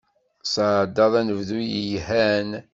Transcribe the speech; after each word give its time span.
Tesεeddaḍ 0.43 1.13
anebdu 1.19 1.59
yelhan? 1.71 2.49